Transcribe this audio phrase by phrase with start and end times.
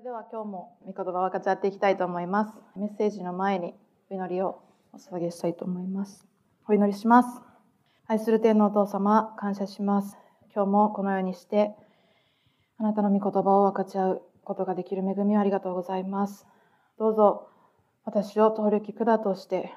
[0.00, 2.54] れでは今日も御言葉を分かち合っていきたいと思います。
[2.74, 3.74] メッセージの前に
[4.08, 4.62] お祈りを
[4.94, 6.26] お捧げしたいと思います。
[6.66, 7.28] お祈りします。
[8.06, 10.16] 愛する天のお父様、感謝します。
[10.54, 11.72] 今日もこのようにして、
[12.78, 16.46] あなたの御言葉を分かち合うことができる恵みをありがとうございます。
[16.98, 17.48] どうぞ
[18.06, 19.70] 私を通る木管として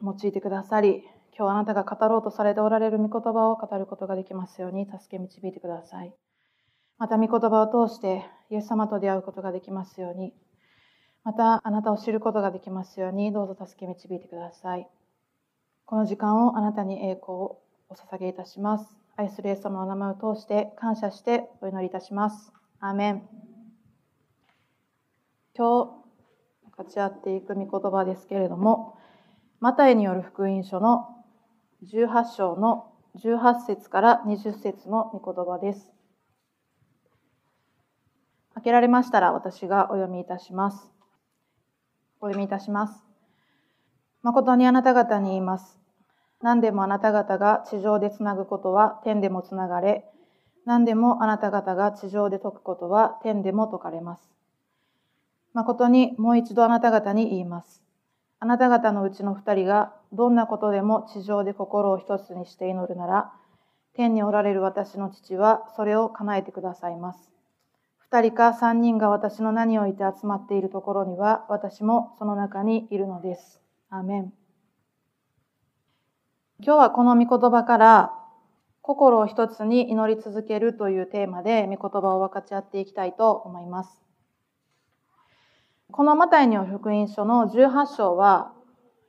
[0.00, 1.02] 用いてくださり、
[1.36, 6.14] 今日あなたが語ろうとされておられる御言葉を語ることができますように助け導いてください。
[6.98, 10.34] また御言葉を通してイエス様と出会うことができますように、
[11.24, 14.88] またあなたを知ることができますように、どうぞ助け導いてください。
[15.86, 18.96] この時間をあなたに栄光をお捧げいたします。
[19.16, 22.52] 愛するイエス様の名前を通して感謝してお祈りいたします。
[22.80, 23.28] アーメン。
[25.56, 26.04] 今日、
[26.76, 28.98] 勝ち合っていく御言葉ですけれども、
[29.60, 31.24] マタイによる福音書の
[31.84, 35.93] 18章の18節から20節の御言葉です。
[38.64, 40.90] けられましたら私がお読みいたします。
[42.20, 43.04] お読みいたします。
[44.22, 45.78] 誠にあなた方に言います。
[46.40, 50.04] 何でもあなた方が地上でつなぐことは天でもつながれ、
[50.64, 54.22] 何でもあなた方が地上で解くことは天でも解かれます。
[55.52, 57.82] 誠にもう一度あなた方に言います。
[58.40, 63.32] あなた方のうちの二人がどんなことでも地上で心を一つにして祈るなら、
[63.94, 67.33] 天におられる私の父はそれを叶えてくださいます。
[68.14, 73.60] 二人か三人が私の名において集まっているところには、私もその中にいるのです。
[73.90, 74.32] アーメン。
[76.60, 78.12] 今日はこの御言葉から、
[78.82, 84.00] 心を一つに祈り続けるというテーマで御言葉を分かち合っていきたいと思います。
[85.90, 88.52] このマタイによる福音書の18章は、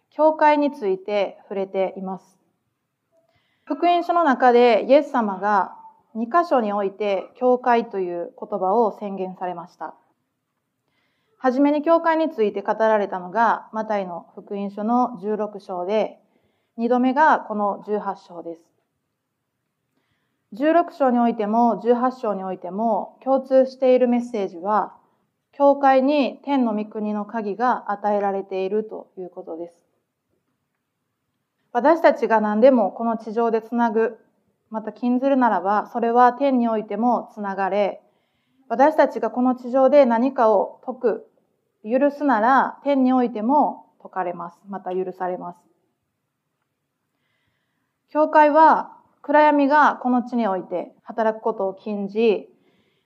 [0.09, 2.39] 教会について触れています。
[3.65, 5.77] 福音書の中でイエス様が
[6.15, 9.95] 2箇所において教会という言葉を宣言されました。
[11.37, 16.17] はじめに教会について語られたのが、マタイの福音書の16章で、
[16.77, 18.61] 2度目がこの18章です。
[20.53, 24.95] 16章においても18章においても共通しているメッセージは、
[25.51, 29.79] 教会に天の御国の鍵が与えられているということです。
[31.71, 34.17] 私たちが何でもこの地上でつなぐ
[34.69, 38.01] また禁ずるならば、それは天においてもつながれ、
[38.67, 41.27] 私たちがこの地上で何かを解く、
[41.83, 44.59] 許すなら、天においても解かれます。
[44.67, 45.59] また許されます。
[48.09, 52.47] 教会は暗闇がこの地において働くことを禁じ、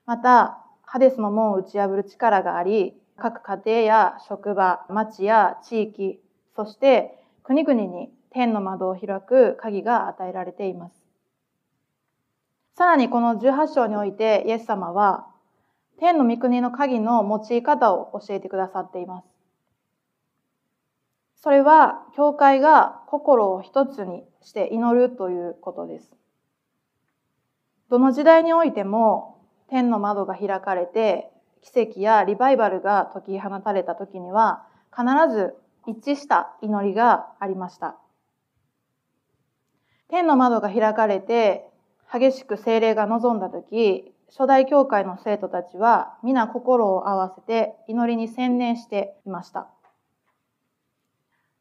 [0.06, 6.20] またハデスの門を打ち破る力があり、各家庭や職場、町や地域、
[6.56, 10.99] そして国々に天の窓を開く鍵が与えられています。
[12.74, 15.26] さらにこの18章においてイエス様は
[15.98, 19.28] 天の御国の鍵の用い方を教えてくださっています。
[21.36, 26.16] それは教会が心を一つにして祈るということです。
[27.88, 31.30] どの時代においても天の窓が開かれて
[31.62, 35.04] 奇跡やリバイバルが解き放たれた時には必
[35.34, 35.54] ず
[35.86, 37.96] 一致した祈りがありました。
[40.08, 41.69] 天の窓が開かれて
[42.12, 49.68] 激しく精霊が望んだ時、初代教会の生徒たちは皆心を合わせて祈りに専念していました。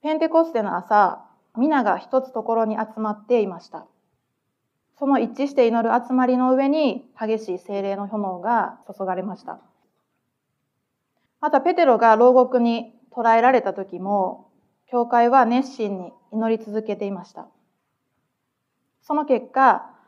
[0.01, 1.25] ペンテコステの朝、
[1.57, 3.85] 皆が一つところに集まっていました。
[4.97, 9.59] その一致して祈る集まりの上に激しい精霊の炎が注がれました。
[11.41, 14.49] またペテロが牢獄に捕らえられた時も、
[14.87, 17.47] 教会は熱心に祈り続けていました。
[19.01, 19.98] その結果、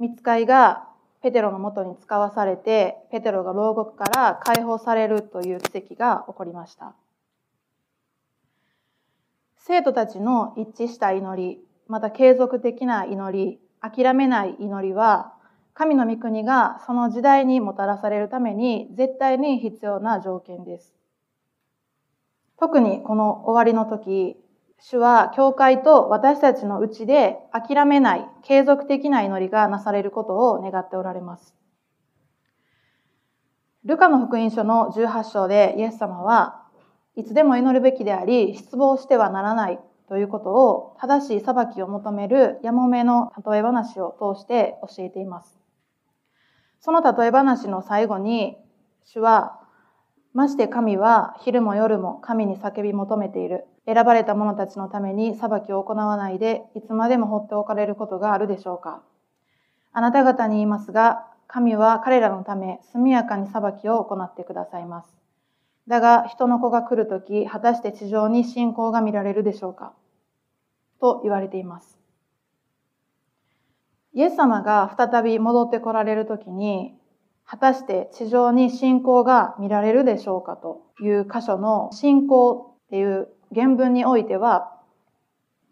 [0.00, 0.88] 見つかいが
[1.22, 6.94] ペテロのもとに使わされて、ペテロが牢獄から解放されるという奇跡が起こりました。
[9.58, 15.34] 生徒たちの一致した祈り、また継続的な祈り、諦めない祈りは、
[15.74, 20.94] 神の御国がその時代にもたらされるために絶対に必要な条件です。
[22.58, 24.36] 特にこの終わりの時、
[24.82, 31.54] 主は教会と私たちのうちで諦めない継続的な祈りがなされることを願っておられます。
[33.84, 36.66] ルカの福音書の18章でイエス様は
[37.14, 39.78] いつでも祈るべきであり失望してはならない
[40.08, 45.60] ということを正しい裁きを求めるやもめの例え話を通して教えています。
[46.80, 48.56] その例え話の最後に
[49.04, 49.59] 主は
[50.32, 53.66] まして神は昼も夜も神に叫び求めている。
[53.86, 59.02] 選ばれた者たちのために裁きを行わないで、いつまでも放っておかれることがあるでしょうか。
[59.92, 65.08] あなた方に言いますが、神は彼らのため速やかに裁きを行ってくださいます。
[65.88, 69.92] だが人の子が来るとき、果たして地上に信仰が見られるでしょうか
[71.00, 71.98] と言われています。
[74.12, 76.99] イエス様が再び戻って来られるときに、
[77.50, 84.78] 果たして地上に信仰が見られるでしょうかという箇所の信仰っていう原文においては、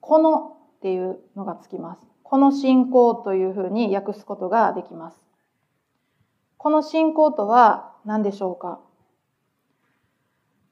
[0.00, 2.00] このっていうのがつきます。
[2.24, 5.16] この信仰というふうに訳すことができます。
[6.56, 8.80] この信仰とは何でしょうか？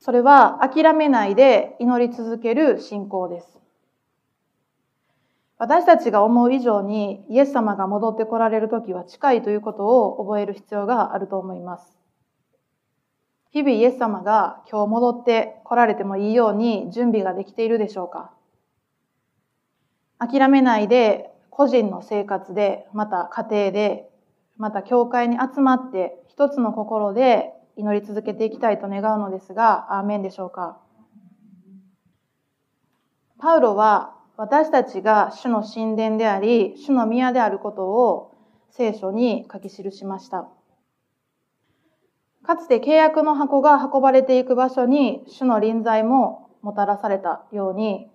[0.01, 3.61] それは諦めないで祈り続ける信仰です。
[5.59, 11.97] 私たちが思う以上にイエス様が戻って来られる時は近いということを覚える必要があると思います。
[13.53, 18.33] 日々イエス様が今日戻って来られてもいいように準備ができているでしょうか
[20.19, 24.11] 諦めないで個人の生活で、また家庭で、
[24.59, 30.79] また教会に集まって一つの心で祈り続けていきたいと願うのですが、アーメンでしょうか
[33.39, 38.35] パウロは私たちが主の神殿であり、主の宮であることを
[38.71, 40.49] 聖書に書き記しました。
[42.43, 48.11] かつて契約の箱が運ばれていく場所に主の臨在ももたらされたように、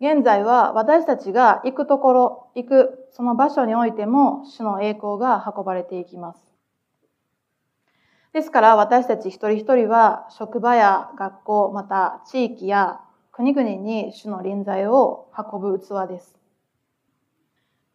[0.00, 6.40] 現在は私たちが行くところ、行くその場所においても主の栄光が運ばれていきます。
[8.32, 13.00] ですから私たち一人一人は職場や学校、また地域や
[13.36, 16.36] 国々に主の臨在を運ぶ器です。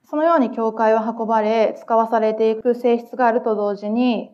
[0.03, 4.31] そのように教会は運ばれ、使わされていく性質があると同時に、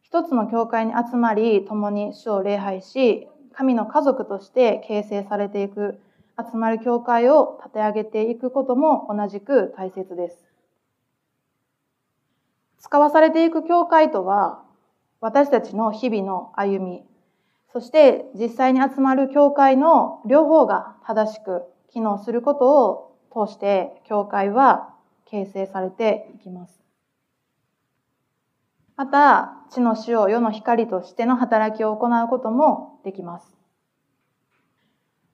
[0.00, 6.00] 一つの教会に集まり、共に主を礼拝し、神の家族として形成されていく、
[6.38, 10.42] 集まる教会を立て上げていくことも同じく大切です。
[12.78, 14.62] 使わされていく教会とは、
[15.20, 17.04] 私たちの日々の歩み、
[17.76, 24.94] そして実際に集まる教会の両方が正しく機能することを通して教会は
[25.26, 26.80] 形成されていきます。
[28.96, 33.54] また、地の死を世の光としての働きを行うこともできます。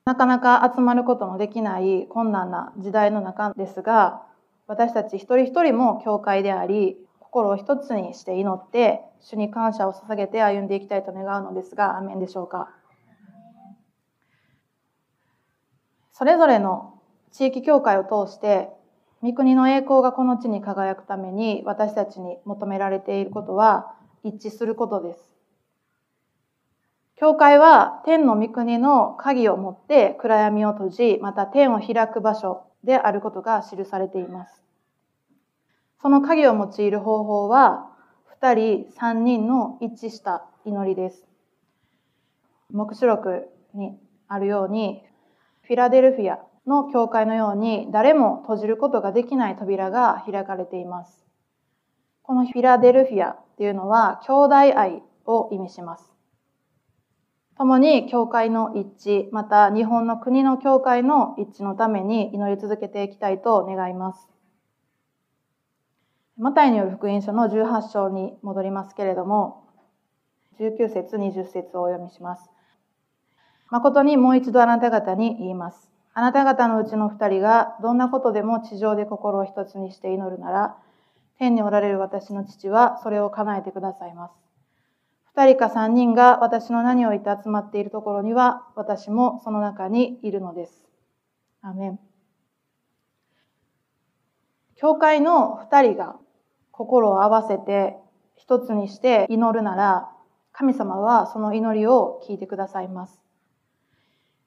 [0.05, 4.25] なかなか集まることのできない困難な時代の中ですが、
[4.67, 6.97] 私たち一人一人も教会であり、
[7.33, 12.69] 心を一つにして祈って、主に感謝を捧げて歩んでいきたいと願うのですが、アメンでしょうか。
[16.13, 17.01] それぞれの
[17.33, 18.69] 地域教会を通して、
[19.23, 23.95] 御国の栄光がこの地に輝くために私たちに求められていることは
[24.25, 25.35] 一致することです。
[27.17, 34.63] 教会は天の御国の鍵を持って暗闇を閉じ、また天を開く場所であることが記されています。
[36.03, 37.89] その鍵を用いる方法は、
[38.27, 41.29] 二人、三人の一致した祈りです。
[42.73, 43.97] 目視録に
[44.27, 45.05] あるように、
[45.61, 51.25] フィラデルフィアの教会のように誰も閉じることができない扉が開かれています。
[52.23, 56.13] このフィラデルフィアっていうのは兄弟愛を意味します。
[57.57, 64.32] 共に教会の一致、また日本の国の教会の一致のために祈り続けていきたいと願います。
[66.43, 69.63] マタイによる福音書の18章に戻りますけれども、
[70.59, 72.51] 19節、20節をお読みします。
[73.71, 75.89] 誠にもう一度あなた方に言います。
[76.15, 80.77] あなた方のうちの二人がどんなことでも地上で心を一つにして祈るなら、
[81.39, 84.35] 天におられる私の父はそれを叶えてくださいます。
[85.37, 90.89] 二人か三人が私の何を言って集まっているところには、私もその中にいるのです。
[91.61, 92.01] アメン。
[94.75, 96.17] 教会の二人が
[96.83, 97.97] 心を合わせて
[98.35, 100.11] 一つにして祈るなら、
[100.51, 103.21] 神様はその祈りを聞いてくださいます。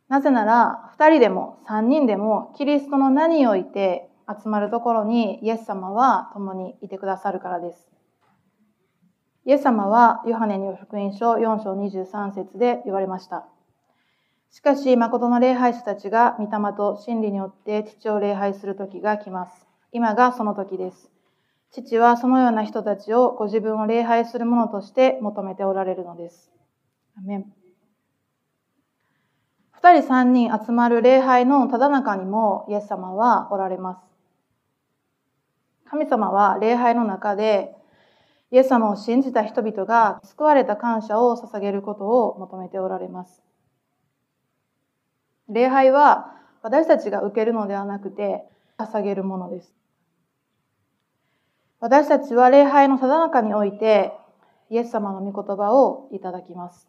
[0.10, 7.88] なぜなら、二人でも三人でもキリストの何をいて集まるところにイエス様は共にいてくださるからです。
[9.46, 13.48] イエス様はヨハネによる福音書4章23節で言われました。
[14.52, 19.68] しかし、誠の礼拝者たちが御霊と真理によって父を礼拝する時が来ます。
[19.94, 21.15] 今がその時です。
[21.76, 26.50] 父はそのような人たちをご自分を礼拝するものとして求めておられるのです。
[27.18, 27.46] アメン
[29.72, 34.02] 二人三人集まる礼拝のただ中にもイエス様はおられます。
[35.90, 37.76] 神様は礼拝の中で
[38.52, 43.44] イエス様を信じた人々が救われた感謝を捧げることを求めておられます。
[45.50, 46.32] 礼拝は
[46.64, 48.46] 私たちが受けるのではなくて
[48.80, 49.74] 捧げるものです。
[51.86, 54.12] 私たちは礼拝のただ中において、
[54.72, 56.88] イエス様の御言葉をいただきます。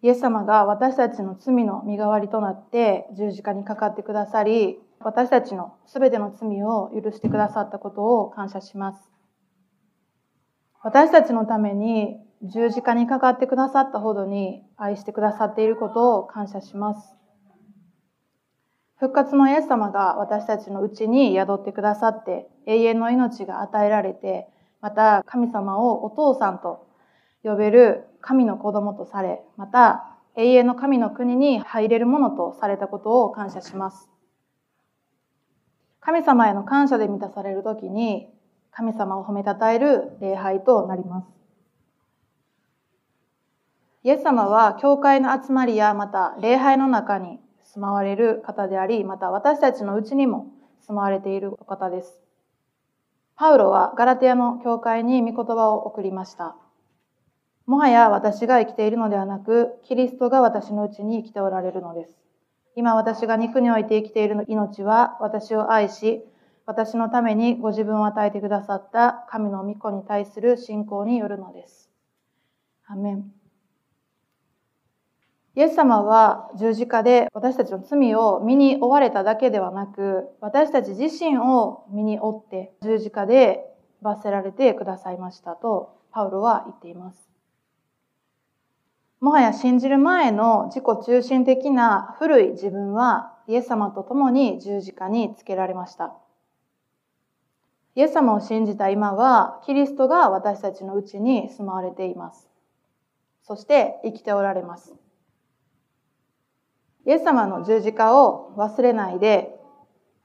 [0.00, 9.10] イエス様が私たちの罪の身代わりとなって十字架にかかってくださり、私たちのすべての罪を許してくださったことを感謝します。
[10.80, 17.16] 私たちのために十字架にかかってくださったほどに愛してくださっていることを感謝します。
[19.00, 24.46] 復活のイエス様が私たちのうちに宿ってくださって永遠の命が与えられて、
[24.80, 26.86] また神様をお父さんと
[27.42, 34.08] 呼べる神の子供とされ、また永遠の神の国に入れるものとされたことを感謝します。
[35.98, 38.28] 神様への感謝で満たされるときに、
[38.70, 41.26] 神様を褒めたたえる礼拝となります。
[44.04, 50.46] イエス様は教会の集まりやまた礼拝の中に住まわれる方であり、また私たちのうちにも
[50.86, 52.29] 住まわれているお方です。
[53.40, 56.56] パウロはガラテヤの教会に御言葉を送りました。
[57.64, 62.18] もはや私が生きているのではなく、キリストが私のうちに生きておられるのです。
[62.76, 66.22] 今私が肉において生きている命は私を愛し、
[66.66, 71.90] 私のためにご自分を与えてくださった神の御子に対する信仰によるのです。
[72.88, 73.39] アメン。
[75.56, 83.64] イエス様は十字架で私たちの罪を身に追われただけではなく、私たち自身を身に追って十字架で
[84.00, 87.28] 罰せられてくださいましたと、パウロは言っています。
[89.20, 96.14] もはや信じる前の自己中心的な古い自分はイエス様と共に十字架につけられました。
[97.96, 102.48] イエス様を信じた今は、キリストが私たちのうちに住まわれています。
[103.42, 104.94] そして生きておられます。
[107.06, 109.54] イエス様の十字架を忘れないで、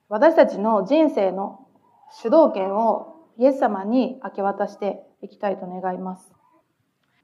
[0.09, 1.67] 私たちの人生の
[2.21, 6.31] 主導権をイエス様に明け渡していきたいと願います。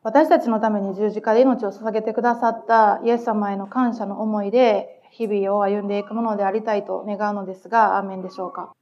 [0.04, 8.74] 私たちのために十字架で命を捧げてくださったイエス様への感謝の思いで日々を歩んでいくものでありたいと願うのですが、アーメンでしょうか。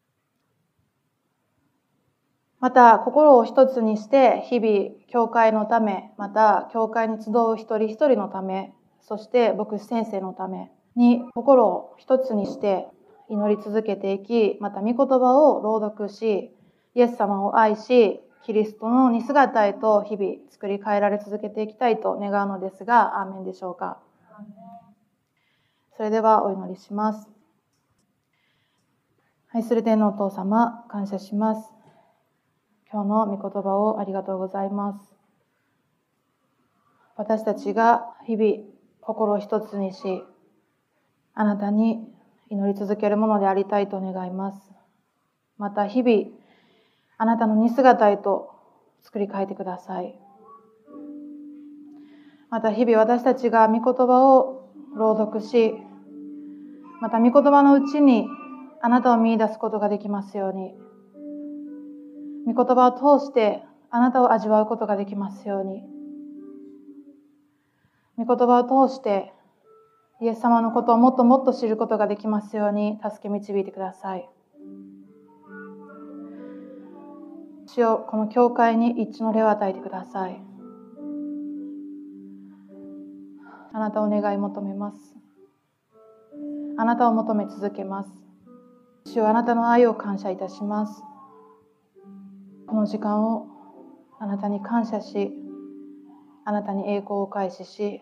[2.59, 8.73] また、心を一つにして、日々、教会のため、また、教会に集う一人一人のため、
[9.09, 12.87] そして牧師先生のために、心を一つにして
[13.27, 16.55] 祈り続けていき、また、御言葉を朗読し、
[16.93, 23.99] イエス様を愛し、キリストの似姿へと日々作り変えられ続けていきたいと願うのですが、アーメンでしょうか。
[25.97, 27.27] それではお祈りします。
[29.51, 31.73] 愛する天のお父様、感謝します。
[32.93, 34.99] 今日の御言葉をありがとうございます。
[37.15, 38.78] 私たちが日々
[39.09, 40.23] 心を一つにし、
[41.33, 41.97] あなたに
[42.51, 44.59] 祈り続けるものでありたいと願います。
[45.57, 46.27] また日々
[47.17, 48.51] あなたの似姿へと
[49.01, 50.13] 作り変えてください。
[52.51, 55.73] また日々私たちが御言葉を朗読し、
[57.01, 58.27] また御言葉のうちに
[58.79, 60.75] あなたを見出すことができますように、
[62.45, 65.81] 御言葉を通してあなたを味わうことができますように、
[68.19, 69.31] 御言葉を通して
[70.21, 74.29] イエス様のことをもっともっと知ることができますように助け導いてください。
[77.67, 80.41] 主よこの教会に一致の礼を与えてください。
[83.71, 85.15] あなたを願い求めます。
[86.77, 88.09] あなたを求め続けます。
[89.05, 91.03] 主よあなたの愛を感謝いたします。
[92.67, 93.47] この時間を
[94.19, 95.31] あなたに感謝し、
[96.43, 98.01] あなたに栄光を返しし、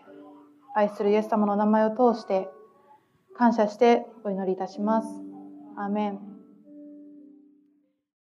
[0.78, 2.48] 愛するイエス様の名前を通して
[3.36, 5.08] 感謝してお祈りいたします。
[5.76, 6.27] アーメン